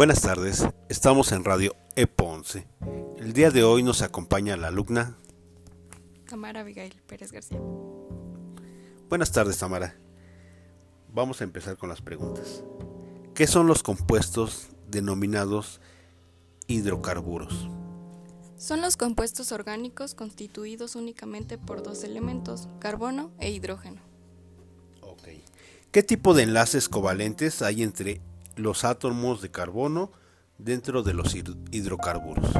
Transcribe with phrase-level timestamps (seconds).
[0.00, 2.66] Buenas tardes, estamos en Radio EPO 11.
[3.18, 5.18] El día de hoy nos acompaña la alumna
[6.26, 7.60] Tamara Abigail Pérez García.
[9.10, 9.94] Buenas tardes, Tamara.
[11.12, 12.64] Vamos a empezar con las preguntas.
[13.34, 15.82] ¿Qué son los compuestos denominados
[16.66, 17.68] hidrocarburos?
[18.56, 24.00] Son los compuestos orgánicos constituidos únicamente por dos elementos, carbono e hidrógeno.
[25.02, 25.28] Ok.
[25.92, 28.22] ¿Qué tipo de enlaces covalentes hay entre
[28.60, 30.12] los átomos de carbono
[30.58, 32.50] dentro de los hidrocarburos?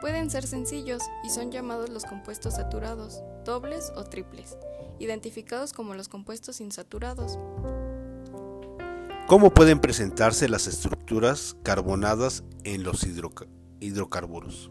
[0.00, 4.56] Pueden ser sencillos y son llamados los compuestos saturados, dobles o triples,
[4.98, 7.38] identificados como los compuestos insaturados.
[9.28, 13.04] ¿Cómo pueden presentarse las estructuras carbonadas en los
[13.80, 14.70] hidrocarburos?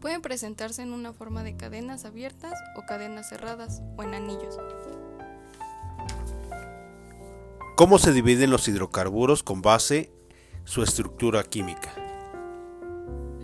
[0.00, 4.58] Pueden presentarse en una forma de cadenas abiertas o cadenas cerradas o en anillos.
[7.76, 10.10] ¿Cómo se dividen los hidrocarburos con base
[10.64, 11.94] su estructura química?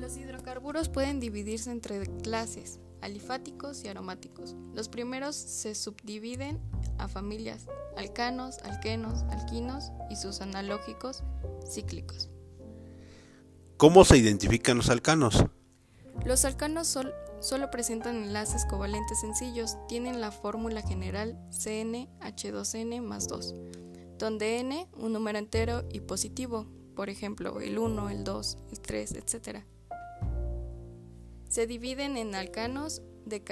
[0.00, 4.56] Los hidrocarburos pueden dividirse entre clases, alifáticos y aromáticos.
[4.72, 6.58] Los primeros se subdividen
[6.96, 11.22] a familias, alcanos, alquenos, alquinos y sus analógicos
[11.70, 12.30] cíclicos.
[13.76, 15.44] ¿Cómo se identifican los alcanos?
[16.24, 16.98] Los alcanos
[17.40, 23.54] solo presentan enlaces covalentes sencillos, tienen la fórmula general CnH2n más 2,
[24.22, 29.12] donde n un número entero y positivo, por ejemplo el 1, el 2, el 3,
[29.14, 29.64] etc.
[31.48, 33.42] Se dividen en alcanos de,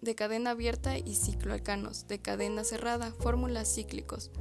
[0.00, 4.32] de cadena abierta y cicloalcanos de cadena cerrada, fórmulas cíclicos.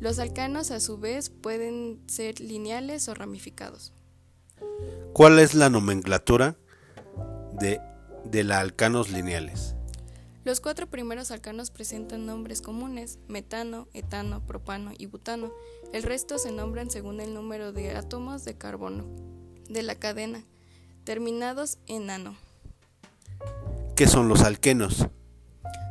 [0.00, 3.94] Los alcanos a su vez pueden ser lineales o ramificados.
[5.14, 6.58] ¿Cuál es la nomenclatura
[7.58, 7.80] de,
[8.26, 9.77] de la alcanos lineales?
[10.48, 15.52] Los cuatro primeros alcanos presentan nombres comunes, metano, etano, propano y butano.
[15.92, 19.04] El resto se nombran según el número de átomos de carbono
[19.68, 20.42] de la cadena,
[21.04, 22.34] terminados en ano.
[23.94, 25.06] ¿Qué son los alquenos?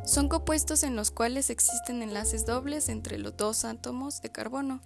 [0.04, 4.80] Son compuestos en los cuales existen enlaces dobles entre los dos átomos de carbono.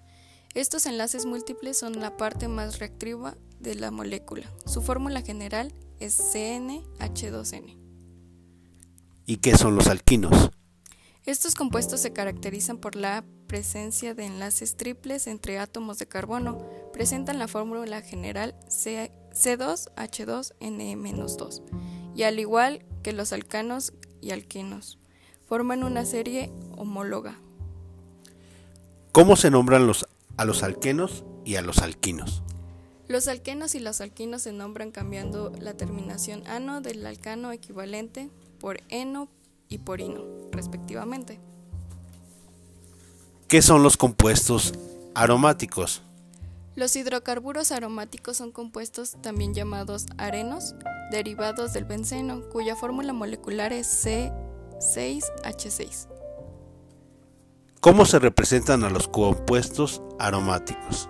[0.52, 4.52] Estos enlaces múltiples son la parte más reactiva de la molécula.
[4.66, 7.91] Su fórmula general es CnH2n.
[9.26, 10.50] ¿Y qué son los alquinos?
[11.24, 16.58] Estos compuestos se caracterizan por la presencia de enlaces triples entre átomos de carbono.
[16.92, 21.62] Presentan la fórmula general C2H2N-2
[22.16, 24.98] y al igual que los alcanos y alquinos,
[25.46, 27.38] forman una serie homóloga.
[29.12, 30.06] ¿Cómo se nombran los,
[30.36, 32.42] a los alquenos y a los alquinos?
[33.08, 38.30] Los alquenos y los alquinos se nombran cambiando la terminación ano del alcano equivalente
[38.62, 39.28] por eno
[39.68, 41.40] y por ino, respectivamente.
[43.48, 44.72] ¿Qué son los compuestos
[45.14, 46.02] aromáticos?
[46.76, 50.76] Los hidrocarburos aromáticos son compuestos también llamados arenos,
[51.10, 56.06] derivados del benceno, cuya fórmula molecular es C6H6.
[57.80, 61.08] ¿Cómo se representan a los compuestos aromáticos?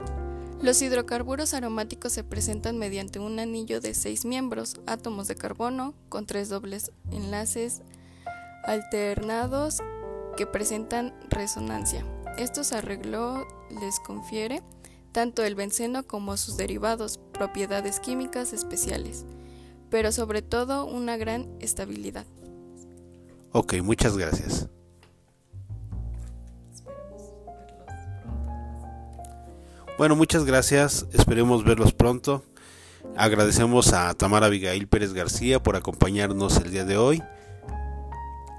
[0.63, 6.25] Los hidrocarburos aromáticos se presentan mediante un anillo de seis miembros, átomos de carbono, con
[6.25, 7.83] tres dobles enlaces
[8.63, 9.83] alternados
[10.37, 12.07] que presentan resonancia.
[12.39, 13.45] Estos arreglos
[13.81, 14.63] les confiere
[15.11, 19.27] tanto el benceno como sus derivados propiedades químicas especiales,
[19.91, 22.25] pero sobre todo una gran estabilidad.
[23.51, 24.69] Ok, muchas gracias.
[30.03, 31.07] Bueno, muchas gracias.
[31.13, 32.43] Esperemos verlos pronto.
[33.17, 37.23] Agradecemos a Tamara Abigail Pérez García por acompañarnos el día de hoy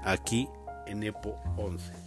[0.06, 0.48] aquí
[0.86, 2.03] en EPO 11.